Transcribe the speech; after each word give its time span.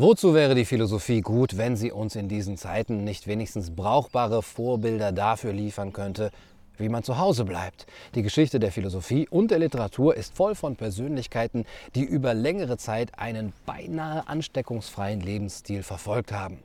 Wozu 0.00 0.32
wäre 0.32 0.54
die 0.54 0.64
Philosophie 0.64 1.22
gut, 1.22 1.56
wenn 1.56 1.74
sie 1.74 1.90
uns 1.90 2.14
in 2.14 2.28
diesen 2.28 2.56
Zeiten 2.56 3.02
nicht 3.02 3.26
wenigstens 3.26 3.72
brauchbare 3.74 4.44
Vorbilder 4.44 5.10
dafür 5.10 5.52
liefern 5.52 5.92
könnte, 5.92 6.30
wie 6.76 6.88
man 6.88 7.02
zu 7.02 7.18
Hause 7.18 7.44
bleibt? 7.44 7.88
Die 8.14 8.22
Geschichte 8.22 8.60
der 8.60 8.70
Philosophie 8.70 9.26
und 9.28 9.50
der 9.50 9.58
Literatur 9.58 10.14
ist 10.14 10.36
voll 10.36 10.54
von 10.54 10.76
Persönlichkeiten, 10.76 11.64
die 11.96 12.04
über 12.04 12.32
längere 12.32 12.76
Zeit 12.76 13.18
einen 13.18 13.52
beinahe 13.66 14.28
ansteckungsfreien 14.28 15.20
Lebensstil 15.20 15.82
verfolgt 15.82 16.30
haben. 16.30 16.62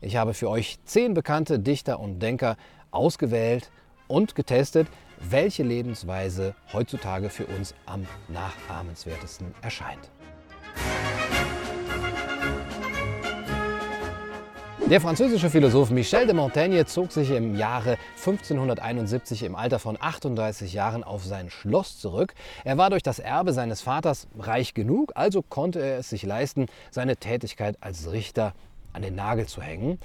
Ich 0.00 0.16
habe 0.16 0.32
für 0.32 0.48
euch 0.48 0.78
zehn 0.86 1.12
bekannte 1.12 1.58
Dichter 1.58 2.00
und 2.00 2.20
Denker 2.20 2.56
ausgewählt 2.90 3.70
und 4.08 4.34
getestet, 4.34 4.88
welche 5.20 5.62
Lebensweise 5.62 6.54
heutzutage 6.72 7.28
für 7.28 7.44
uns 7.44 7.74
am 7.84 8.06
nachahmenswertesten 8.28 9.54
erscheint. 9.60 10.08
Der 14.92 15.00
französische 15.00 15.48
Philosoph 15.48 15.88
Michel 15.88 16.26
de 16.26 16.34
Montaigne 16.34 16.84
zog 16.84 17.12
sich 17.12 17.30
im 17.30 17.56
Jahre 17.56 17.96
1571 18.18 19.42
im 19.42 19.54
Alter 19.54 19.78
von 19.78 19.96
38 19.98 20.74
Jahren 20.74 21.02
auf 21.02 21.24
sein 21.24 21.48
Schloss 21.48 21.98
zurück. 21.98 22.34
Er 22.62 22.76
war 22.76 22.90
durch 22.90 23.02
das 23.02 23.18
Erbe 23.18 23.54
seines 23.54 23.80
Vaters 23.80 24.28
reich 24.38 24.74
genug, 24.74 25.12
also 25.14 25.40
konnte 25.40 25.80
er 25.80 26.00
es 26.00 26.10
sich 26.10 26.24
leisten, 26.24 26.66
seine 26.90 27.16
Tätigkeit 27.16 27.78
als 27.80 28.12
Richter 28.12 28.52
an 28.92 29.00
den 29.00 29.14
Nagel 29.14 29.46
zu 29.46 29.62
hängen. 29.62 29.98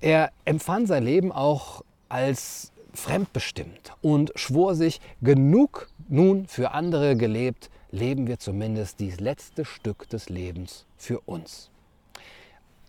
Er 0.00 0.30
empfand 0.46 0.88
sein 0.88 1.04
Leben 1.04 1.30
auch 1.30 1.82
als 2.08 2.72
fremdbestimmt 2.94 3.92
und 4.00 4.32
schwor 4.36 4.74
sich, 4.74 5.02
genug 5.20 5.90
nun 6.08 6.46
für 6.46 6.70
andere 6.70 7.14
gelebt, 7.14 7.68
leben 7.90 8.26
wir 8.26 8.38
zumindest 8.38 9.00
dies 9.00 9.20
letzte 9.20 9.66
Stück 9.66 10.08
des 10.08 10.30
Lebens 10.30 10.86
für 10.96 11.20
uns. 11.26 11.68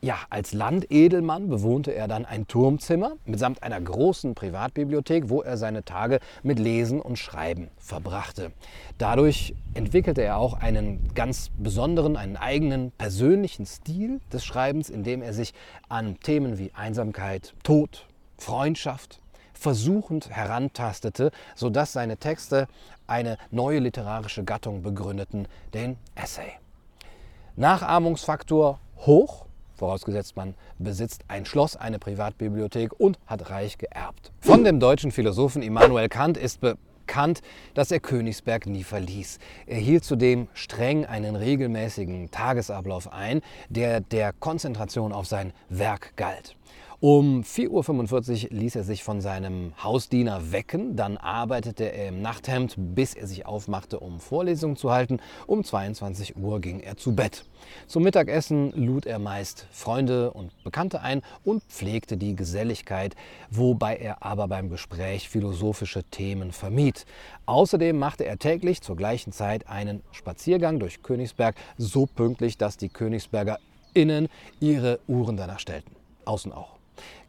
Ja, 0.06 0.20
als 0.30 0.54
Landedelmann 0.54 1.50
bewohnte 1.50 1.90
er 1.96 2.08
dann 2.08 2.26
ein 2.26 2.48
Turmzimmer 2.48 3.14
mitsamt 3.26 3.64
einer 3.64 3.82
großen 3.82 4.36
Privatbibliothek, 4.36 5.30
wo 5.30 5.42
er 5.42 5.58
seine 5.58 5.84
Tage 5.84 6.20
mit 6.44 6.60
Lesen 6.60 7.02
und 7.02 7.18
Schreiben 7.18 7.72
verbrachte. 7.80 8.52
Dadurch 9.00 9.56
entwickelte 9.74 10.22
er 10.22 10.38
auch 10.38 10.54
einen 10.54 11.12
ganz 11.16 11.50
besonderen, 11.58 12.18
einen 12.18 12.38
eigenen 12.38 12.92
persönlichen 12.92 13.66
Stil 13.66 14.22
des 14.32 14.46
Schreibens, 14.46 14.92
indem 14.92 15.24
er 15.24 15.34
sich 15.34 15.56
an 15.90 16.20
Themen 16.20 16.60
wie 16.60 16.72
Einsamkeit, 16.76 17.56
Tod, 17.64 18.06
Freundschaft 18.38 19.20
versuchend 19.54 20.30
herantastete, 20.30 21.32
sodass 21.56 21.94
seine 21.94 22.18
Texte 22.18 22.68
eine 23.08 23.40
neue 23.50 23.80
literarische 23.80 24.44
Gattung 24.44 24.84
begründeten, 24.84 25.48
den 25.74 25.98
Essay. 26.14 26.52
Nachahmungsfaktor 27.56 28.80
hoch, 28.98 29.45
vorausgesetzt 29.76 30.36
man 30.36 30.56
besitzt 30.80 31.24
ein 31.28 31.46
Schloss, 31.46 31.76
eine 31.76 32.00
Privatbibliothek 32.00 33.00
und 33.00 33.20
hat 33.28 33.50
reich 33.50 33.78
geerbt. 33.78 34.32
Von 34.40 34.64
dem 34.64 34.80
deutschen 34.80 35.12
Philosophen 35.12 35.62
Immanuel 35.62 36.10
Kant 36.10 36.38
ist 36.38 36.62
bekannt, 36.62 37.42
dass 37.74 37.92
er 37.92 38.00
Königsberg 38.00 38.66
nie 38.66 38.84
verließ. 38.84 39.40
Er 39.68 39.78
hielt 39.78 40.04
zudem 40.04 40.48
streng 40.54 41.06
einen 41.06 41.36
regelmäßigen 41.36 42.32
Tagesablauf 42.32 43.12
ein, 43.12 43.42
der 43.70 44.02
der 44.02 44.34
Konzentration 44.34 45.12
auf 45.14 45.28
sein 45.28 45.54
Werk 45.70 46.14
galt. 46.16 46.56
Um 47.02 47.42
4.45 47.42 48.46
Uhr 48.46 48.58
ließ 48.58 48.78
er 48.78 48.84
sich 48.86 49.04
von 49.04 49.20
seinem 49.20 49.74
Hausdiener 49.84 50.54
wecken, 50.54 50.96
dann 50.96 51.18
arbeitete 51.18 51.92
er 51.92 52.08
im 52.08 52.22
Nachthemd, 52.22 52.76
bis 52.78 53.16
er 53.16 53.28
sich 53.28 53.46
aufmachte, 53.46 54.00
um 54.00 54.22
Vorlesungen 54.22 54.78
zu 54.78 54.92
halten. 54.92 55.20
Um 55.46 55.64
22 55.64 56.38
Uhr 56.38 56.62
ging 56.62 56.80
er 56.80 56.96
zu 56.96 57.14
Bett. 57.14 57.46
Zum 57.86 58.04
Mittagessen 58.04 58.72
lud 58.72 59.06
er 59.06 59.20
meist 59.20 59.68
Freunde 59.72 60.32
und 60.32 60.52
Bekannte 60.64 61.02
ein 61.02 61.22
und 61.44 61.64
pflegte 61.64 62.16
die 62.16 62.36
Geselligkeit, 62.36 63.16
wobei 63.50 63.98
er 63.98 64.24
aber 64.24 64.48
beim 64.48 64.70
Gespräch 64.70 65.28
philosophische 65.28 66.04
Themen 66.04 66.54
vermied. 66.54 67.06
Außerdem 67.46 68.00
machte 68.00 68.24
er 68.26 68.38
täglich 68.38 68.82
zur 68.82 68.96
gleichen 68.96 69.34
Zeit 69.34 69.68
einen 69.68 70.02
Spaziergang 70.12 70.80
durch 70.80 71.04
Königsberg, 71.04 71.56
so 71.78 72.06
pünktlich, 72.06 72.58
dass 72.58 72.78
die 72.78 72.90
Königsberger 72.90 73.60
innen 73.94 74.30
ihre 74.62 75.00
Uhren 75.08 75.36
danach 75.36 75.60
stellten. 75.60 75.92
Außen 76.24 76.54
auch. 76.54 76.75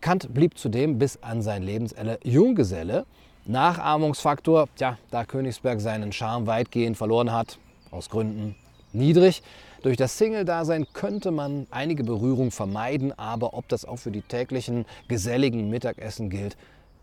Kant 0.00 0.32
blieb 0.32 0.58
zudem 0.58 0.98
bis 0.98 1.22
an 1.22 1.42
sein 1.42 1.62
Lebensende 1.62 2.18
Junggeselle. 2.22 3.06
Nachahmungsfaktor, 3.44 4.68
ja, 4.78 4.98
da 5.10 5.24
Königsberg 5.24 5.80
seinen 5.80 6.12
Charme 6.12 6.46
weitgehend 6.46 6.96
verloren 6.96 7.32
hat, 7.32 7.58
aus 7.90 8.10
Gründen 8.10 8.56
niedrig. 8.92 9.42
Durch 9.82 9.96
das 9.96 10.18
Single-Dasein 10.18 10.86
könnte 10.92 11.30
man 11.30 11.66
einige 11.70 12.02
Berührungen 12.02 12.50
vermeiden, 12.50 13.16
aber 13.16 13.54
ob 13.54 13.68
das 13.68 13.84
auch 13.84 13.98
für 13.98 14.10
die 14.10 14.22
täglichen 14.22 14.84
geselligen 15.06 15.70
Mittagessen 15.70 16.28
gilt, 16.28 16.56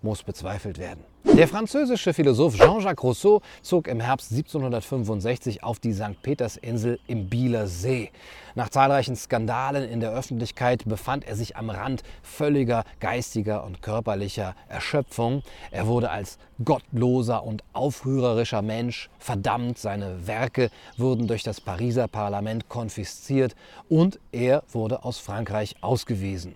muss 0.04 0.24
bezweifelt 0.24 0.78
werden. 0.78 1.04
Der 1.24 1.48
französische 1.48 2.14
Philosoph 2.14 2.56
Jean-Jacques 2.56 3.04
Rousseau 3.04 3.42
zog 3.64 3.88
im 3.88 4.00
Herbst 4.00 4.32
1765 4.32 5.64
auf 5.64 5.80
die 5.80 5.94
St. 5.94 6.22
Petersinsel 6.22 7.00
im 7.08 7.28
Bieler 7.28 7.66
See. 7.66 8.12
Nach 8.54 8.70
zahlreichen 8.70 9.16
Skandalen 9.16 9.90
in 9.90 10.00
der 10.00 10.12
Öffentlichkeit 10.12 10.84
befand 10.86 11.26
er 11.26 11.36
sich 11.36 11.56
am 11.56 11.72
Rand 11.72 12.04
völliger 12.22 12.84
geistiger 13.00 13.64
und 13.64 13.82
körperlicher 13.82 14.54
Erschöpfung. 14.68 15.42
Er 15.72 15.88
wurde 15.88 16.12
als 16.12 16.38
gottloser 16.64 17.44
und 17.44 17.64
aufrührerischer 17.74 18.62
Mensch 18.62 19.10
verdammt. 19.18 19.80
Seine 19.80 20.28
Werke 20.28 20.70
wurden 20.98 21.28
durch 21.28 21.42
das 21.42 21.62
Pariser 21.62 22.08
Parlament 22.08 22.70
konfisziert 22.70 23.56
und 23.90 24.20
er 24.32 24.64
wurde 24.72 25.04
aus 25.04 25.18
Frankreich 25.18 25.78
ausgewiesen. 25.82 26.54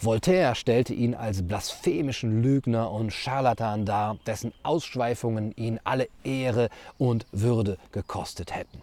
Voltaire 0.00 0.54
stellte 0.54 0.94
ihn 0.94 1.16
als 1.16 1.46
blasphemischen 1.46 2.40
Lügner 2.40 2.92
und 2.92 3.12
Scharlatan 3.12 3.84
dar, 3.84 4.16
dessen 4.26 4.52
Ausschweifungen 4.62 5.52
ihn 5.56 5.80
alle 5.82 6.08
Ehre 6.22 6.68
und 6.98 7.26
Würde 7.32 7.78
gekostet 7.90 8.54
hätten. 8.54 8.80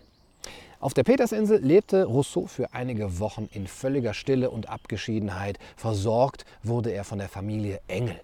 Auf 0.82 0.94
der 0.94 1.04
Petersinsel 1.04 1.60
lebte 1.60 2.04
Rousseau 2.04 2.48
für 2.48 2.74
einige 2.74 3.18
Wochen 3.20 3.48
in 3.54 3.66
völliger 3.66 4.14
Stille 4.14 4.52
und 4.52 4.68
Abgeschiedenheit. 4.68 5.58
Versorgt 5.78 6.46
wurde 6.64 6.92
er 6.92 7.06
von 7.06 7.18
der 7.18 7.30
Familie 7.30 7.80
Engel. 7.88 8.20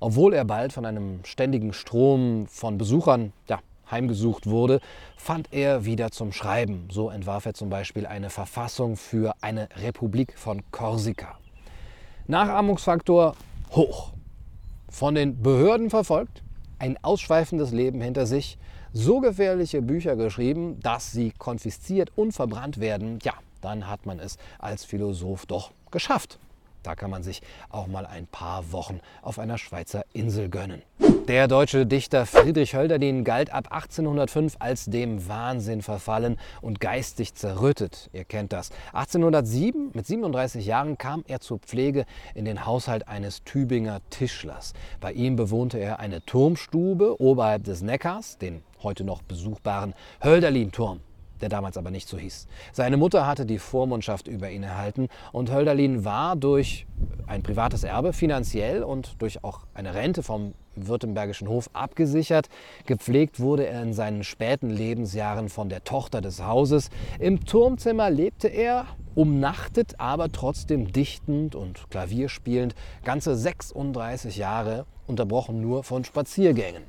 Obwohl 0.00 0.34
er 0.34 0.44
bald 0.44 0.72
von 0.72 0.84
einem 0.84 1.20
ständigen 1.24 1.72
Strom 1.72 2.48
von 2.48 2.76
Besuchern 2.76 3.32
ja, 3.48 3.60
heimgesucht 3.88 4.48
wurde, 4.48 4.80
fand 5.16 5.52
er 5.52 5.84
wieder 5.84 6.10
zum 6.10 6.32
Schreiben. 6.32 6.88
So 6.90 7.08
entwarf 7.08 7.46
er 7.46 7.54
zum 7.54 7.70
Beispiel 7.70 8.04
eine 8.04 8.30
Verfassung 8.30 8.96
für 8.96 9.32
eine 9.40 9.68
Republik 9.76 10.36
von 10.36 10.60
Korsika. 10.72 11.38
Nachahmungsfaktor 12.26 13.34
hoch. 13.72 14.12
Von 14.88 15.14
den 15.14 15.42
Behörden 15.42 15.90
verfolgt, 15.90 16.42
ein 16.78 16.98
ausschweifendes 17.02 17.72
Leben 17.72 18.00
hinter 18.00 18.26
sich, 18.26 18.58
so 18.92 19.20
gefährliche 19.20 19.80
Bücher 19.82 20.16
geschrieben, 20.16 20.78
dass 20.80 21.12
sie 21.12 21.32
konfisziert 21.38 22.12
und 22.14 22.32
verbrannt 22.32 22.78
werden, 22.78 23.18
ja, 23.22 23.32
dann 23.60 23.88
hat 23.88 24.06
man 24.06 24.18
es 24.18 24.36
als 24.58 24.84
Philosoph 24.84 25.46
doch 25.46 25.70
geschafft. 25.90 26.38
Da 26.82 26.94
kann 26.94 27.10
man 27.10 27.22
sich 27.22 27.42
auch 27.70 27.86
mal 27.86 28.06
ein 28.06 28.26
paar 28.26 28.72
Wochen 28.72 29.00
auf 29.22 29.38
einer 29.38 29.58
Schweizer 29.58 30.04
Insel 30.12 30.48
gönnen. 30.48 30.82
Der 31.28 31.46
deutsche 31.46 31.86
Dichter 31.86 32.26
Friedrich 32.26 32.74
Hölderlin 32.74 33.22
galt 33.22 33.52
ab 33.52 33.68
1805 33.70 34.56
als 34.58 34.86
dem 34.86 35.28
Wahnsinn 35.28 35.80
verfallen 35.80 36.36
und 36.60 36.80
geistig 36.80 37.34
zerrüttet. 37.34 38.10
Ihr 38.12 38.24
kennt 38.24 38.52
das. 38.52 38.70
1807, 38.92 39.92
mit 39.94 40.04
37 40.04 40.66
Jahren, 40.66 40.98
kam 40.98 41.22
er 41.28 41.38
zur 41.38 41.60
Pflege 41.60 42.06
in 42.34 42.44
den 42.44 42.66
Haushalt 42.66 43.06
eines 43.06 43.44
Tübinger 43.44 44.00
Tischlers. 44.10 44.72
Bei 45.00 45.12
ihm 45.12 45.36
bewohnte 45.36 45.78
er 45.78 46.00
eine 46.00 46.24
Turmstube 46.24 47.20
oberhalb 47.20 47.64
des 47.64 47.82
Neckars, 47.82 48.38
den 48.38 48.64
heute 48.82 49.04
noch 49.04 49.22
besuchbaren 49.22 49.94
Hölderlin-Turm 50.24 51.00
der 51.42 51.48
damals 51.48 51.76
aber 51.76 51.90
nicht 51.90 52.08
so 52.08 52.16
hieß. 52.16 52.46
Seine 52.72 52.96
Mutter 52.96 53.26
hatte 53.26 53.44
die 53.44 53.58
Vormundschaft 53.58 54.28
über 54.28 54.50
ihn 54.50 54.62
erhalten 54.62 55.08
und 55.32 55.52
Hölderlin 55.52 56.04
war 56.04 56.36
durch 56.36 56.86
ein 57.26 57.42
privates 57.42 57.84
Erbe 57.84 58.12
finanziell 58.12 58.82
und 58.82 59.20
durch 59.20 59.44
auch 59.44 59.60
eine 59.74 59.94
Rente 59.94 60.22
vom 60.22 60.54
württembergischen 60.74 61.48
Hof 61.48 61.68
abgesichert. 61.72 62.48
Gepflegt 62.86 63.40
wurde 63.40 63.66
er 63.66 63.82
in 63.82 63.92
seinen 63.92 64.24
späten 64.24 64.70
Lebensjahren 64.70 65.48
von 65.48 65.68
der 65.68 65.84
Tochter 65.84 66.20
des 66.20 66.42
Hauses. 66.42 66.88
Im 67.18 67.44
Turmzimmer 67.44 68.08
lebte 68.10 68.48
er, 68.48 68.86
umnachtet, 69.14 69.94
aber 69.98 70.30
trotzdem 70.30 70.92
dichtend 70.92 71.54
und 71.54 71.90
klavierspielend, 71.90 72.74
ganze 73.04 73.36
36 73.36 74.36
Jahre, 74.36 74.86
unterbrochen 75.06 75.60
nur 75.60 75.84
von 75.84 76.04
Spaziergängen. 76.04 76.84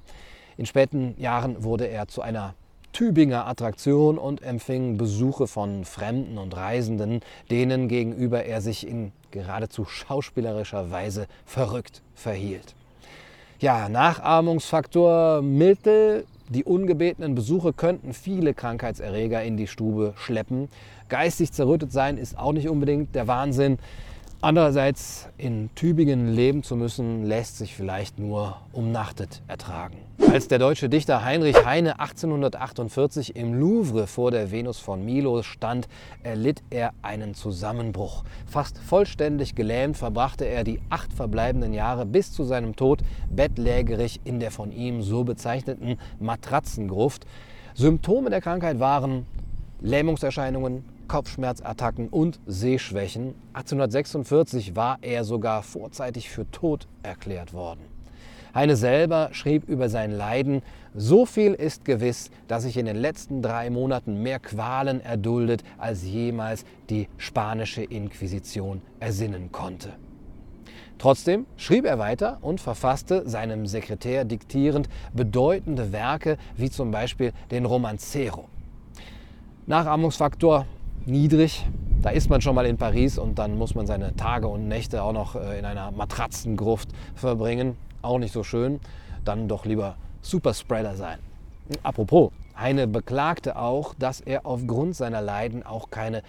In 0.55 0.65
späten 0.65 1.15
Jahren 1.17 1.63
wurde 1.63 1.87
er 1.87 2.07
zu 2.07 2.21
einer 2.21 2.53
Tübinger 2.93 3.47
Attraktion 3.47 4.19
und 4.19 4.43
empfing 4.43 4.97
Besuche 4.97 5.47
von 5.47 5.83
Fremden 5.83 6.37
und 6.37 6.55
Reisenden, 6.55 7.21
denen 7.49 7.87
gegenüber 7.87 8.45
er 8.45 8.61
sich 8.61 8.87
in 8.87 9.11
geradezu 9.31 9.83
schauspielerischer 9.85 10.91
Weise 10.91 11.25
verrückt 11.43 12.03
verhielt. 12.13 12.75
Ja, 13.59 13.89
Nachahmungsfaktor 13.89 15.41
Mittel. 15.41 16.25
Die 16.49 16.63
ungebetenen 16.63 17.33
Besuche 17.33 17.73
könnten 17.73 18.13
viele 18.13 18.53
Krankheitserreger 18.53 19.41
in 19.41 19.57
die 19.57 19.67
Stube 19.67 20.13
schleppen. 20.17 20.69
Geistig 21.09 21.51
zerrüttet 21.51 21.91
sein 21.91 22.17
ist 22.17 22.37
auch 22.37 22.53
nicht 22.53 22.69
unbedingt 22.69 23.15
der 23.15 23.27
Wahnsinn. 23.27 23.79
Andererseits 24.43 25.29
in 25.37 25.69
Tübingen 25.73 26.27
leben 26.27 26.63
zu 26.63 26.75
müssen, 26.75 27.23
lässt 27.23 27.59
sich 27.59 27.73
vielleicht 27.73 28.19
nur 28.19 28.57
umnachtet 28.73 29.41
ertragen. 29.47 29.95
Als 30.33 30.49
der 30.49 30.59
deutsche 30.59 30.89
Dichter 30.89 31.23
Heinrich 31.23 31.63
Heine 31.63 32.01
1848 32.01 33.37
im 33.37 33.53
Louvre 33.53 34.05
vor 34.05 34.31
der 34.31 34.51
Venus 34.51 34.79
von 34.79 35.05
Milo 35.05 35.43
stand, 35.43 35.87
erlitt 36.23 36.61
er 36.71 36.91
einen 37.01 37.35
Zusammenbruch. 37.35 38.25
Fast 38.45 38.77
vollständig 38.79 39.55
gelähmt 39.55 39.95
verbrachte 39.95 40.43
er 40.43 40.65
die 40.65 40.81
acht 40.89 41.13
verbleibenden 41.13 41.73
Jahre 41.73 42.05
bis 42.05 42.33
zu 42.33 42.43
seinem 42.43 42.75
Tod 42.75 42.99
bettlägerig 43.33 44.19
in 44.25 44.41
der 44.41 44.51
von 44.51 44.73
ihm 44.73 45.03
so 45.03 45.23
bezeichneten 45.23 45.97
Matratzengruft. 46.19 47.25
Symptome 47.75 48.29
der 48.29 48.41
Krankheit 48.41 48.81
waren 48.81 49.25
Lähmungserscheinungen, 49.79 50.83
Kopfschmerzattacken 51.07 52.09
und 52.09 52.39
Sehschwächen. 52.45 53.35
1846 53.53 54.75
war 54.75 54.97
er 55.01 55.23
sogar 55.23 55.63
vorzeitig 55.63 56.29
für 56.29 56.49
tot 56.51 56.87
erklärt 57.03 57.53
worden. 57.53 57.81
Heine 58.55 58.75
selber 58.75 59.29
schrieb 59.31 59.67
über 59.67 59.89
sein 59.89 60.11
Leiden, 60.11 60.61
so 60.93 61.25
viel 61.25 61.53
ist 61.53 61.85
gewiss, 61.85 62.29
dass 62.47 62.65
ich 62.65 62.77
in 62.77 62.85
den 62.85 62.97
letzten 62.97 63.41
drei 63.41 63.71
Monaten 63.71 64.21
mehr 64.21 64.39
Qualen 64.39 65.01
erduldet, 65.01 65.63
als 65.79 66.03
jemals 66.03 66.63
die 66.89 67.07
spanische 67.17 67.81
Inquisition 67.81 68.83
ersinnen 68.99 69.51
konnte. 69.51 69.93
Trotzdem 70.99 71.47
schrieb 71.57 71.85
er 71.85 71.97
weiter 71.97 72.37
und 72.41 72.61
verfasste, 72.61 73.27
seinem 73.27 73.65
Sekretär 73.65 74.23
diktierend, 74.23 74.87
bedeutende 75.13 75.91
Werke 75.91 76.37
wie 76.55 76.69
zum 76.69 76.91
Beispiel 76.91 77.33
den 77.49 77.65
Romancero. 77.65 78.47
Nachahmungsfaktor 79.65 80.67
niedrig. 81.05 81.65
Da 82.01 82.09
ist 82.09 82.29
man 82.29 82.41
schon 82.41 82.55
mal 82.55 82.65
in 82.65 82.77
Paris 82.77 83.17
und 83.17 83.39
dann 83.39 83.57
muss 83.57 83.75
man 83.75 83.87
seine 83.87 84.15
Tage 84.15 84.47
und 84.47 84.67
Nächte 84.67 85.03
auch 85.03 85.13
noch 85.13 85.35
äh, 85.35 85.57
in 85.57 85.65
einer 85.65 85.91
Matratzengruft 85.91 86.89
verbringen. 87.15 87.77
Auch 88.01 88.19
nicht 88.19 88.33
so 88.33 88.43
schön. 88.43 88.79
Dann 89.23 89.47
doch 89.47 89.65
lieber 89.65 89.95
Superspreader 90.21 90.95
sein. 90.95 91.19
Apropos, 91.81 92.31
Heine 92.57 92.87
beklagte 92.87 93.55
auch, 93.55 93.93
dass 93.95 94.21
er 94.21 94.45
aufgrund 94.45 94.95
seiner 94.95 95.21
Leiden 95.21 95.63
auch 95.63 95.89
keine 95.89 96.23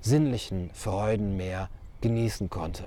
sinnlichen 0.00 0.70
Freuden 0.72 1.36
mehr 1.36 1.68
genießen 2.00 2.50
konnte. 2.50 2.84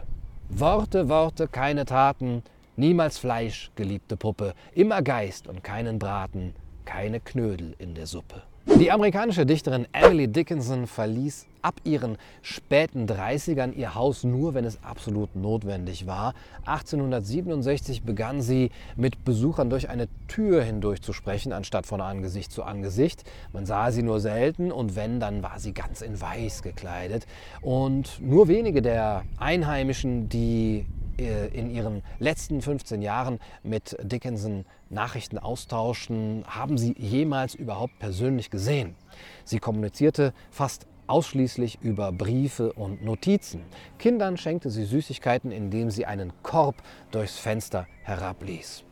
Worte, 0.49 1.09
Worte, 1.09 1.47
keine 1.47 1.85
Taten, 1.85 2.43
niemals 2.75 3.17
Fleisch, 3.17 3.71
geliebte 3.75 4.17
Puppe, 4.17 4.53
immer 4.73 5.01
Geist 5.01 5.47
und 5.47 5.63
keinen 5.63 5.97
Braten, 5.97 6.53
keine 6.85 7.19
Knödel 7.19 7.75
in 7.79 7.95
der 7.95 8.07
Suppe. 8.07 8.43
Die 8.65 8.91
amerikanische 8.91 9.45
Dichterin 9.45 9.87
Emily 9.91 10.27
Dickinson 10.27 10.87
verließ 10.87 11.47
ab 11.61 11.75
ihren 11.83 12.17
späten 12.41 13.07
30ern 13.07 13.73
ihr 13.73 13.93
Haus 13.93 14.23
nur, 14.23 14.53
wenn 14.53 14.63
es 14.63 14.81
absolut 14.83 15.35
notwendig 15.35 16.07
war. 16.07 16.33
1867 16.65 18.03
begann 18.03 18.41
sie 18.41 18.71
mit 18.95 19.25
Besuchern 19.25 19.69
durch 19.69 19.89
eine 19.89 20.07
Tür 20.27 20.63
hindurch 20.63 21.01
zu 21.01 21.11
sprechen, 21.11 21.51
anstatt 21.51 21.85
von 21.85 21.99
Angesicht 21.99 22.51
zu 22.51 22.63
Angesicht. 22.63 23.23
Man 23.51 23.65
sah 23.65 23.91
sie 23.91 24.01
nur 24.01 24.21
selten 24.21 24.71
und 24.71 24.95
wenn, 24.95 25.19
dann 25.19 25.43
war 25.43 25.59
sie 25.59 25.73
ganz 25.73 26.01
in 26.01 26.19
Weiß 26.19 26.63
gekleidet. 26.63 27.27
Und 27.61 28.21
nur 28.21 28.47
wenige 28.47 28.81
der 28.81 29.23
Einheimischen, 29.37 30.29
die 30.29 30.85
in 31.17 31.69
ihren 31.69 32.01
letzten 32.19 32.61
15 32.61 33.01
Jahren 33.01 33.39
mit 33.63 33.95
Dickinson 34.01 34.65
Nachrichten 34.89 35.37
austauschen, 35.37 36.43
haben 36.47 36.77
sie 36.77 36.95
jemals 36.97 37.55
überhaupt 37.55 37.99
persönlich 37.99 38.49
gesehen. 38.49 38.95
Sie 39.43 39.59
kommunizierte 39.59 40.33
fast 40.51 40.87
ausschließlich 41.07 41.79
über 41.81 42.11
Briefe 42.11 42.73
und 42.73 43.03
Notizen. 43.03 43.61
Kindern 43.99 44.37
schenkte 44.37 44.69
sie 44.69 44.85
Süßigkeiten, 44.85 45.51
indem 45.51 45.91
sie 45.91 46.05
einen 46.05 46.33
Korb 46.41 46.75
durchs 47.11 47.37
Fenster 47.37 47.87
herabließ. 48.03 48.83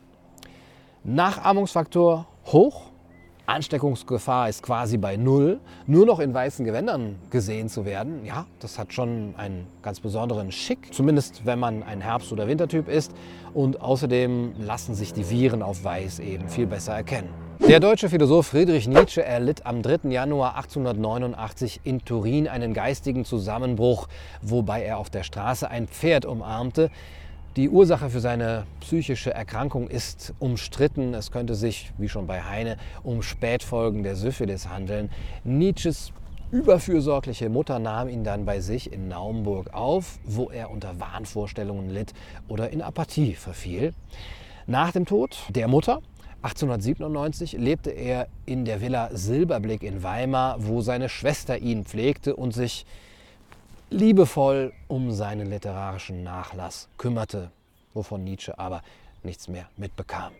Nachahmungsfaktor 1.04 2.28
hoch, 2.46 2.91
Ansteckungsgefahr 3.46 4.48
ist 4.48 4.62
quasi 4.62 4.98
bei 4.98 5.16
Null. 5.16 5.58
Nur 5.86 6.06
noch 6.06 6.20
in 6.20 6.32
weißen 6.32 6.64
Gewändern 6.64 7.16
gesehen 7.30 7.68
zu 7.68 7.84
werden, 7.84 8.24
ja, 8.24 8.46
das 8.60 8.78
hat 8.78 8.92
schon 8.92 9.34
einen 9.36 9.66
ganz 9.82 10.00
besonderen 10.00 10.52
Schick, 10.52 10.94
zumindest 10.94 11.44
wenn 11.44 11.58
man 11.58 11.82
ein 11.82 12.00
Herbst- 12.00 12.32
oder 12.32 12.46
Wintertyp 12.46 12.88
ist. 12.88 13.12
Und 13.52 13.80
außerdem 13.80 14.54
lassen 14.58 14.94
sich 14.94 15.12
die 15.12 15.28
Viren 15.28 15.62
auf 15.62 15.84
Weiß 15.84 16.20
eben 16.20 16.48
viel 16.48 16.66
besser 16.66 16.94
erkennen. 16.94 17.28
Der 17.68 17.78
deutsche 17.78 18.08
Philosoph 18.08 18.48
Friedrich 18.48 18.88
Nietzsche 18.88 19.24
erlitt 19.24 19.66
am 19.66 19.82
3. 19.82 20.10
Januar 20.10 20.56
1889 20.56 21.80
in 21.84 22.04
Turin 22.04 22.48
einen 22.48 22.74
geistigen 22.74 23.24
Zusammenbruch, 23.24 24.08
wobei 24.40 24.82
er 24.82 24.98
auf 24.98 25.10
der 25.10 25.22
Straße 25.22 25.70
ein 25.70 25.86
Pferd 25.86 26.24
umarmte. 26.26 26.90
Die 27.56 27.68
Ursache 27.68 28.08
für 28.08 28.20
seine 28.20 28.64
psychische 28.80 29.34
Erkrankung 29.34 29.88
ist 29.88 30.32
umstritten. 30.38 31.12
Es 31.12 31.30
könnte 31.30 31.54
sich, 31.54 31.92
wie 31.98 32.08
schon 32.08 32.26
bei 32.26 32.42
Heine, 32.42 32.78
um 33.02 33.20
Spätfolgen 33.20 34.02
der 34.02 34.16
Syphilis 34.16 34.70
handeln. 34.70 35.10
Nietzsches 35.44 36.14
überfürsorgliche 36.50 37.50
Mutter 37.50 37.78
nahm 37.78 38.08
ihn 38.08 38.24
dann 38.24 38.46
bei 38.46 38.60
sich 38.60 38.90
in 38.90 39.08
Naumburg 39.08 39.74
auf, 39.74 40.18
wo 40.24 40.48
er 40.48 40.70
unter 40.70 40.98
Wahnvorstellungen 40.98 41.90
litt 41.90 42.14
oder 42.48 42.70
in 42.70 42.80
Apathie 42.80 43.34
verfiel. 43.34 43.92
Nach 44.66 44.90
dem 44.90 45.04
Tod 45.04 45.36
der 45.50 45.68
Mutter 45.68 46.00
1897 46.40 47.52
lebte 47.52 47.90
er 47.90 48.28
in 48.46 48.64
der 48.64 48.80
Villa 48.80 49.10
Silberblick 49.12 49.82
in 49.82 50.02
Weimar, 50.02 50.56
wo 50.66 50.80
seine 50.80 51.10
Schwester 51.10 51.58
ihn 51.58 51.84
pflegte 51.84 52.34
und 52.34 52.52
sich 52.52 52.86
liebevoll 53.92 54.72
um 54.88 55.12
seinen 55.12 55.50
literarischen 55.50 56.22
Nachlass 56.22 56.88
kümmerte, 56.96 57.50
wovon 57.92 58.24
Nietzsche 58.24 58.58
aber 58.58 58.82
nichts 59.22 59.48
mehr 59.48 59.68
mitbekam. 59.76 60.32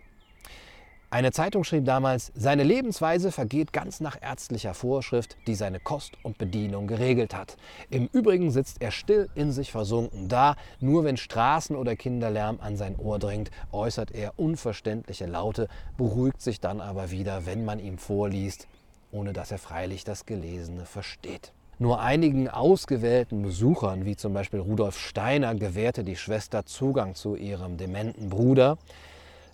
Eine 1.10 1.30
Zeitung 1.30 1.62
schrieb 1.62 1.84
damals, 1.84 2.32
seine 2.34 2.62
Lebensweise 2.62 3.30
vergeht 3.30 3.74
ganz 3.74 4.00
nach 4.00 4.16
ärztlicher 4.22 4.72
Vorschrift, 4.72 5.36
die 5.46 5.54
seine 5.54 5.78
Kost 5.78 6.16
und 6.22 6.38
Bedienung 6.38 6.86
geregelt 6.86 7.34
hat. 7.34 7.58
Im 7.90 8.08
Übrigen 8.14 8.50
sitzt 8.50 8.80
er 8.80 8.90
still 8.92 9.28
in 9.34 9.52
sich 9.52 9.70
versunken 9.70 10.28
da, 10.28 10.56
nur 10.80 11.04
wenn 11.04 11.18
Straßen- 11.18 11.76
oder 11.76 11.96
Kinderlärm 11.96 12.60
an 12.62 12.78
sein 12.78 12.96
Ohr 12.96 13.18
dringt, 13.18 13.50
äußert 13.72 14.12
er 14.12 14.38
unverständliche 14.38 15.26
Laute, 15.26 15.68
beruhigt 15.98 16.40
sich 16.40 16.60
dann 16.60 16.80
aber 16.80 17.10
wieder, 17.10 17.44
wenn 17.44 17.66
man 17.66 17.78
ihm 17.78 17.98
vorliest, 17.98 18.66
ohne 19.10 19.34
dass 19.34 19.50
er 19.52 19.58
freilich 19.58 20.04
das 20.04 20.24
Gelesene 20.24 20.86
versteht. 20.86 21.52
Nur 21.82 22.00
einigen 22.00 22.48
ausgewählten 22.48 23.42
Besuchern, 23.42 24.04
wie 24.04 24.14
zum 24.14 24.32
Beispiel 24.32 24.60
Rudolf 24.60 24.96
Steiner, 24.96 25.56
gewährte 25.56 26.04
die 26.04 26.14
Schwester 26.14 26.64
Zugang 26.64 27.16
zu 27.16 27.34
ihrem 27.34 27.76
dementen 27.76 28.28
Bruder. 28.28 28.78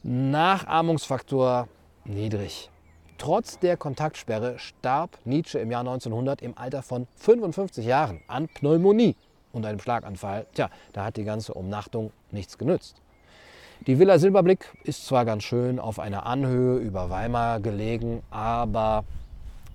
Nachahmungsfaktor 0.02 1.68
niedrig. 2.04 2.68
Trotz 3.16 3.58
der 3.60 3.78
Kontaktsperre 3.78 4.58
starb 4.58 5.16
Nietzsche 5.24 5.58
im 5.58 5.70
Jahr 5.70 5.80
1900 5.80 6.42
im 6.42 6.58
Alter 6.58 6.82
von 6.82 7.06
55 7.16 7.86
Jahren 7.86 8.20
an 8.26 8.48
Pneumonie 8.48 9.16
und 9.52 9.64
einem 9.64 9.80
Schlaganfall. 9.80 10.44
Tja, 10.52 10.68
da 10.92 11.06
hat 11.06 11.16
die 11.16 11.24
ganze 11.24 11.54
Umnachtung 11.54 12.12
nichts 12.30 12.58
genützt. 12.58 13.00
Die 13.86 13.98
Villa 13.98 14.18
Silberblick 14.18 14.70
ist 14.84 15.06
zwar 15.06 15.24
ganz 15.24 15.44
schön 15.44 15.78
auf 15.78 15.98
einer 15.98 16.26
Anhöhe 16.26 16.76
über 16.76 17.08
Weimar 17.08 17.60
gelegen, 17.60 18.22
aber 18.28 19.04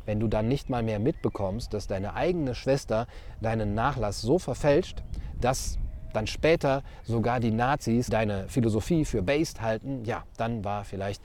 wenn 0.05 0.19
du 0.19 0.27
dann 0.27 0.47
nicht 0.47 0.69
mal 0.69 0.83
mehr 0.83 0.99
mitbekommst, 0.99 1.73
dass 1.73 1.87
deine 1.87 2.13
eigene 2.13 2.55
Schwester 2.55 3.07
deinen 3.41 3.73
Nachlass 3.73 4.21
so 4.21 4.39
verfälscht, 4.39 5.03
dass 5.39 5.77
dann 6.13 6.27
später 6.27 6.83
sogar 7.03 7.39
die 7.39 7.51
Nazis 7.51 8.07
deine 8.07 8.47
Philosophie 8.47 9.05
für 9.05 9.21
based 9.21 9.61
halten, 9.61 10.05
ja, 10.05 10.23
dann 10.37 10.63
war 10.63 10.83
vielleicht 10.83 11.21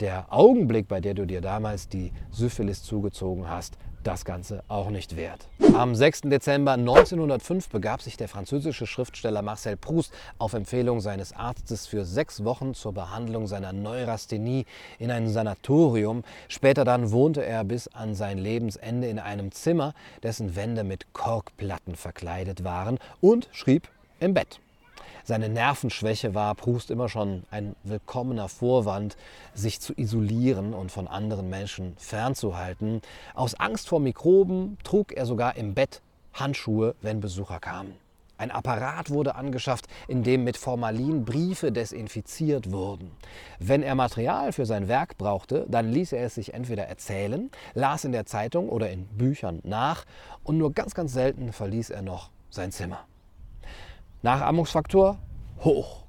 der 0.00 0.32
Augenblick, 0.32 0.88
bei 0.88 1.00
der 1.00 1.14
du 1.14 1.26
dir 1.26 1.40
damals 1.40 1.88
die 1.88 2.12
Syphilis 2.30 2.82
zugezogen 2.82 3.48
hast, 3.48 3.78
das 4.02 4.24
Ganze 4.24 4.62
auch 4.68 4.90
nicht 4.90 5.16
wert. 5.16 5.48
Am 5.74 5.94
6. 5.94 6.22
Dezember 6.22 6.72
1905 6.72 7.68
begab 7.68 8.02
sich 8.02 8.16
der 8.16 8.28
französische 8.28 8.86
Schriftsteller 8.86 9.42
Marcel 9.42 9.76
Proust 9.76 10.12
auf 10.38 10.52
Empfehlung 10.52 11.00
seines 11.00 11.32
Arztes 11.32 11.86
für 11.86 12.04
sechs 12.04 12.44
Wochen 12.44 12.74
zur 12.74 12.92
Behandlung 12.92 13.46
seiner 13.46 13.72
Neurasthenie 13.72 14.66
in 14.98 15.10
ein 15.10 15.28
Sanatorium. 15.28 16.24
Später 16.48 16.84
dann 16.84 17.10
wohnte 17.10 17.44
er 17.44 17.64
bis 17.64 17.88
an 17.88 18.14
sein 18.14 18.38
Lebensende 18.38 19.08
in 19.08 19.18
einem 19.18 19.52
Zimmer, 19.52 19.94
dessen 20.22 20.56
Wände 20.56 20.84
mit 20.84 21.12
Korkplatten 21.12 21.96
verkleidet 21.96 22.64
waren 22.64 22.98
und 23.20 23.48
schrieb 23.52 23.88
im 24.20 24.34
Bett. 24.34 24.60
Seine 25.24 25.48
Nervenschwäche 25.48 26.34
war 26.34 26.54
Proust 26.56 26.90
immer 26.90 27.08
schon 27.08 27.44
ein 27.52 27.76
willkommener 27.84 28.48
Vorwand, 28.48 29.16
sich 29.54 29.80
zu 29.80 29.92
isolieren 29.96 30.74
und 30.74 30.90
von 30.90 31.06
anderen 31.06 31.48
Menschen 31.48 31.94
fernzuhalten. 31.96 33.00
Aus 33.34 33.54
Angst 33.54 33.88
vor 33.88 34.00
Mikroben 34.00 34.78
trug 34.82 35.12
er 35.12 35.26
sogar 35.26 35.56
im 35.56 35.74
Bett 35.74 36.02
Handschuhe, 36.34 36.96
wenn 37.02 37.20
Besucher 37.20 37.60
kamen. 37.60 37.94
Ein 38.36 38.50
Apparat 38.50 39.10
wurde 39.10 39.36
angeschafft, 39.36 39.86
in 40.08 40.24
dem 40.24 40.42
mit 40.42 40.56
Formalin 40.56 41.24
Briefe 41.24 41.70
desinfiziert 41.70 42.72
wurden. 42.72 43.12
Wenn 43.60 43.84
er 43.84 43.94
Material 43.94 44.52
für 44.52 44.66
sein 44.66 44.88
Werk 44.88 45.16
brauchte, 45.16 45.64
dann 45.68 45.88
ließ 45.92 46.12
er 46.12 46.24
es 46.24 46.34
sich 46.34 46.52
entweder 46.52 46.88
erzählen, 46.88 47.52
las 47.74 48.04
in 48.04 48.10
der 48.10 48.26
Zeitung 48.26 48.68
oder 48.68 48.90
in 48.90 49.06
Büchern 49.06 49.60
nach 49.62 50.04
und 50.42 50.58
nur 50.58 50.72
ganz, 50.72 50.94
ganz 50.94 51.12
selten 51.12 51.52
verließ 51.52 51.90
er 51.90 52.02
noch 52.02 52.30
sein 52.50 52.72
Zimmer. 52.72 53.06
Nachahmungsfaktor 54.22 55.18
hoch. 55.64 56.04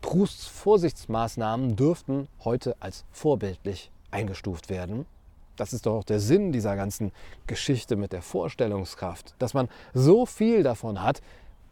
Prousts 0.00 0.46
Vorsichtsmaßnahmen 0.46 1.76
dürften 1.76 2.26
heute 2.42 2.74
als 2.80 3.04
vorbildlich 3.10 3.90
eingestuft 4.10 4.70
werden. 4.70 5.04
Das 5.56 5.74
ist 5.74 5.84
doch 5.84 5.98
auch 5.98 6.04
der 6.04 6.20
Sinn 6.20 6.52
dieser 6.52 6.74
ganzen 6.74 7.12
Geschichte 7.46 7.96
mit 7.96 8.14
der 8.14 8.22
Vorstellungskraft, 8.22 9.34
dass 9.38 9.52
man 9.52 9.68
so 9.92 10.24
viel 10.24 10.62
davon 10.62 11.02
hat, 11.02 11.20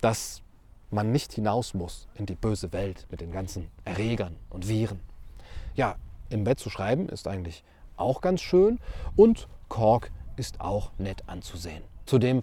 dass 0.02 0.42
man 0.90 1.11
nicht 1.11 1.33
hinaus 1.33 1.73
muss 1.73 2.07
in 2.16 2.26
die 2.26 2.35
böse 2.35 2.75
Welt 2.75 3.07
mit 3.11 3.23
den 3.23 3.33
ganzen 3.33 3.71
Erregern 3.87 4.37
und 4.50 4.68
Viren. 4.68 5.00
Ja, 5.75 5.97
im 6.28 6.45
Bett 6.45 6.59
zu 6.59 6.68
schreiben 6.68 7.09
ist 7.09 7.26
eigentlich 7.26 7.64
auch 7.97 8.21
ganz 8.21 8.42
schön 8.42 8.78
und 9.16 9.49
Kork 9.71 10.11
ist 10.37 10.61
auch 10.61 10.90
nett 10.99 11.26
anzusehen. 11.28 11.83
Zudem 12.04 12.42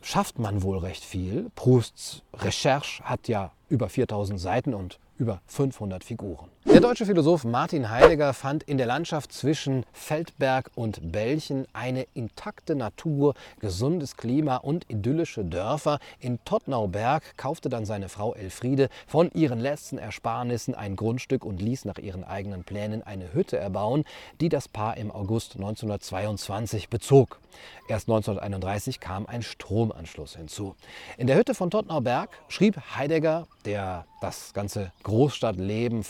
schafft 0.00 0.38
man 0.38 0.62
wohl 0.62 0.78
recht 0.78 1.04
viel. 1.04 1.50
Prousts 1.54 2.22
Recherche 2.34 3.02
hat 3.04 3.28
ja 3.28 3.52
über 3.68 3.88
4000 3.88 4.40
Seiten 4.40 4.74
und 4.74 4.98
über 5.18 5.40
500 5.46 6.04
Figuren. 6.04 6.48
Der 6.70 6.82
deutsche 6.82 7.06
Philosoph 7.06 7.44
Martin 7.44 7.88
Heidegger 7.88 8.34
fand 8.34 8.62
in 8.62 8.76
der 8.76 8.86
Landschaft 8.86 9.32
zwischen 9.32 9.86
Feldberg 9.92 10.70
und 10.74 11.12
Belchen 11.12 11.66
eine 11.72 12.06
intakte 12.12 12.76
Natur, 12.76 13.34
gesundes 13.58 14.18
Klima 14.18 14.56
und 14.56 14.84
idyllische 14.90 15.46
Dörfer. 15.46 15.98
In 16.20 16.38
Tottnauberg 16.44 17.38
kaufte 17.38 17.70
dann 17.70 17.86
seine 17.86 18.10
Frau 18.10 18.34
Elfriede 18.34 18.90
von 19.06 19.30
ihren 19.32 19.60
letzten 19.60 19.96
Ersparnissen 19.96 20.74
ein 20.74 20.94
Grundstück 20.94 21.46
und 21.46 21.62
ließ 21.62 21.86
nach 21.86 21.98
ihren 21.98 22.22
eigenen 22.22 22.64
Plänen 22.64 23.02
eine 23.02 23.32
Hütte 23.32 23.56
erbauen, 23.56 24.04
die 24.42 24.50
das 24.50 24.68
Paar 24.68 24.98
im 24.98 25.10
August 25.10 25.54
1922 25.54 26.90
bezog. 26.90 27.40
Erst 27.88 28.08
1931 28.08 29.00
kam 29.00 29.26
ein 29.26 29.42
Stromanschluss 29.42 30.36
hinzu. 30.36 30.76
In 31.16 31.26
der 31.26 31.36
Hütte 31.36 31.54
von 31.54 31.70
Tottnauberg 31.70 32.28
schrieb 32.48 32.76
Heidegger, 32.94 33.46
der 33.64 34.04
das 34.20 34.52
ganze 34.52 34.92
Großstadtleben 35.04 36.02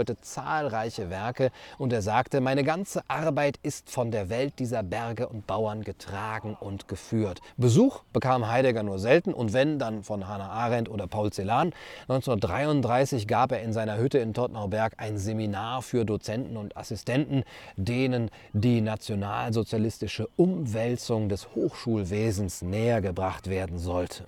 verabscheute, 0.00 0.20
zahlreiche 0.20 1.10
Werke 1.10 1.50
und 1.78 1.92
er 1.92 2.02
sagte, 2.02 2.40
meine 2.40 2.64
ganze 2.64 3.02
Arbeit 3.08 3.58
ist 3.62 3.90
von 3.90 4.10
der 4.10 4.28
Welt 4.28 4.58
dieser 4.58 4.82
Berge 4.82 5.28
und 5.28 5.46
Bauern 5.46 5.82
getragen 5.82 6.56
und 6.58 6.88
geführt. 6.88 7.40
Besuch 7.56 8.02
bekam 8.12 8.48
Heidegger 8.48 8.82
nur 8.82 8.98
selten 8.98 9.34
und 9.34 9.52
wenn, 9.52 9.78
dann 9.78 10.02
von 10.02 10.26
Hannah 10.26 10.50
Arendt 10.50 10.88
oder 10.88 11.06
Paul 11.06 11.32
Celan. 11.32 11.72
1933 12.08 13.26
gab 13.26 13.52
er 13.52 13.62
in 13.62 13.72
seiner 13.72 13.98
Hütte 13.98 14.18
in 14.18 14.34
Tottnauberg 14.34 14.94
ein 14.96 15.18
Seminar 15.18 15.82
für 15.82 16.04
Dozenten 16.04 16.56
und 16.56 16.76
Assistenten, 16.76 17.44
denen 17.76 18.30
die 18.52 18.80
nationalsozialistische 18.80 20.28
Umwälzung 20.36 21.28
des 21.28 21.54
Hochschulwesens 21.54 22.62
näher 22.62 23.00
gebracht 23.00 23.48
werden 23.48 23.78
sollte. 23.78 24.24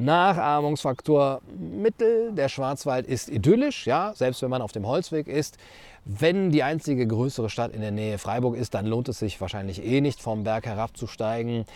Nachahmungsfaktor 0.00 1.40
Mittel. 1.58 2.32
Der 2.32 2.48
Schwarzwald 2.48 3.06
ist 3.06 3.28
idyllisch, 3.28 3.86
ja, 3.86 4.12
selbst 4.14 4.42
wenn 4.42 4.50
man 4.50 4.62
auf 4.62 4.72
dem 4.72 4.86
Holzweg 4.86 5.28
ist. 5.28 5.58
Wenn 6.04 6.50
die 6.50 6.62
einzige 6.62 7.06
größere 7.06 7.50
Stadt 7.50 7.72
in 7.72 7.82
der 7.82 7.90
Nähe 7.90 8.18
Freiburg 8.18 8.56
ist, 8.56 8.74
dann 8.74 8.86
lohnt 8.86 9.08
es 9.08 9.18
sich 9.18 9.40
wahrscheinlich 9.40 9.84
eh 9.84 10.00
nicht 10.00 10.20
vom 10.20 10.44
Berg 10.44 10.66
herabzusteigen. 10.66 11.66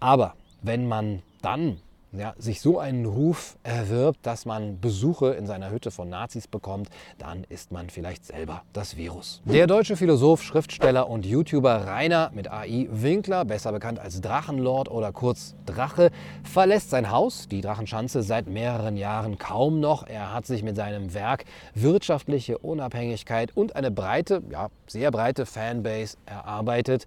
Aber 0.00 0.34
wenn 0.62 0.88
man 0.88 1.22
dann 1.42 1.78
ja, 2.16 2.34
sich 2.38 2.60
so 2.60 2.78
einen 2.78 3.06
Ruf 3.06 3.56
erwirbt, 3.62 4.20
dass 4.22 4.46
man 4.46 4.80
Besuche 4.80 5.34
in 5.34 5.46
seiner 5.46 5.70
Hütte 5.70 5.90
von 5.90 6.08
Nazis 6.08 6.46
bekommt, 6.46 6.88
dann 7.18 7.44
ist 7.48 7.72
man 7.72 7.90
vielleicht 7.90 8.24
selber 8.24 8.62
das 8.72 8.96
Virus. 8.96 9.42
Der 9.44 9.66
deutsche 9.66 9.96
Philosoph, 9.96 10.42
Schriftsteller 10.42 11.08
und 11.08 11.26
YouTuber 11.26 11.86
Rainer 11.86 12.30
mit 12.34 12.50
AI 12.50 12.88
Winkler, 12.90 13.44
besser 13.44 13.72
bekannt 13.72 13.98
als 13.98 14.20
Drachenlord 14.20 14.90
oder 14.90 15.12
kurz 15.12 15.54
Drache, 15.66 16.10
verlässt 16.42 16.90
sein 16.90 17.10
Haus, 17.10 17.48
die 17.48 17.60
Drachenschanze, 17.60 18.22
seit 18.22 18.46
mehreren 18.46 18.96
Jahren 18.96 19.38
kaum 19.38 19.80
noch. 19.80 20.06
Er 20.06 20.32
hat 20.32 20.46
sich 20.46 20.62
mit 20.62 20.76
seinem 20.76 21.14
Werk 21.14 21.44
wirtschaftliche 21.74 22.58
Unabhängigkeit 22.58 23.56
und 23.56 23.76
eine 23.76 23.90
breite, 23.90 24.42
ja, 24.50 24.68
sehr 24.86 25.10
breite 25.10 25.46
Fanbase 25.46 26.16
erarbeitet. 26.26 27.06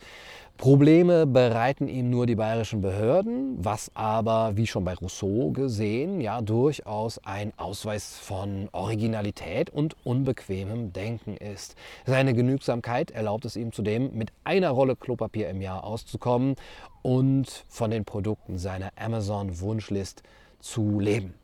Probleme 0.57 1.27
bereiten 1.27 1.87
ihm 1.87 2.09
nur 2.09 2.25
die 2.25 2.35
bayerischen 2.35 2.81
Behörden, 2.81 3.63
was 3.63 3.91
aber, 3.93 4.57
wie 4.57 4.65
schon 4.65 4.83
bei 4.83 4.95
Rousseau 4.95 5.51
gesehen, 5.51 6.19
ja 6.19 6.41
durchaus 6.41 7.19
ein 7.23 7.53
Ausweis 7.57 8.17
von 8.17 8.67
Originalität 8.71 9.69
und 9.69 9.95
unbequemem 10.03 10.93
Denken 10.93 11.37
ist. 11.37 11.75
Seine 12.07 12.33
Genügsamkeit 12.33 13.11
erlaubt 13.11 13.45
es 13.45 13.55
ihm 13.55 13.71
zudem, 13.71 14.17
mit 14.17 14.33
einer 14.45 14.71
Rolle 14.71 14.95
Klopapier 14.95 15.47
im 15.49 15.61
Jahr 15.61 15.83
auszukommen 15.83 16.55
und 17.03 17.65
von 17.69 17.91
den 17.91 18.03
Produkten 18.03 18.57
seiner 18.57 18.89
Amazon-Wunschlist 18.95 20.23
zu 20.59 20.99
leben. 20.99 21.35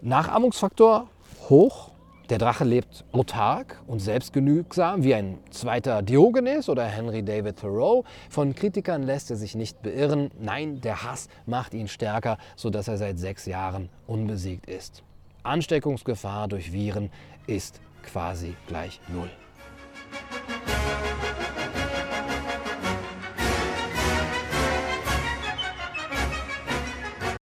Nachahmungsfaktor 0.00 1.08
hoch, 1.48 1.90
der 2.28 2.38
Drache 2.38 2.64
lebt 2.64 3.04
autark 3.12 3.80
und 3.86 4.00
selbstgenügsam 4.00 5.02
wie 5.02 5.14
ein 5.14 5.38
zweiter 5.50 6.02
Diogenes 6.02 6.68
oder 6.68 6.84
Henry 6.84 7.22
David 7.22 7.58
Thoreau. 7.58 8.04
Von 8.28 8.54
Kritikern 8.54 9.02
lässt 9.02 9.30
er 9.30 9.36
sich 9.36 9.54
nicht 9.54 9.80
beirren. 9.82 10.30
Nein, 10.38 10.80
der 10.82 11.04
Hass 11.04 11.28
macht 11.46 11.72
ihn 11.72 11.88
stärker, 11.88 12.36
sodass 12.54 12.88
er 12.88 12.98
seit 12.98 13.18
sechs 13.18 13.46
Jahren 13.46 13.88
unbesiegt 14.06 14.68
ist. 14.68 15.02
Ansteckungsgefahr 15.42 16.48
durch 16.48 16.72
Viren 16.72 17.10
ist 17.46 17.80
quasi 18.02 18.54
gleich 18.66 19.00
null. 19.08 19.30